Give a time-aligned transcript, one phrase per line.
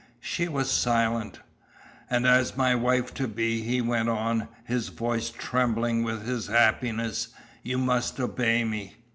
[0.19, 1.41] She was silent.
[2.09, 7.27] "And as my wife to be," he went on, his voice trembling with his happiness,
[7.61, 8.95] "you must obey me!"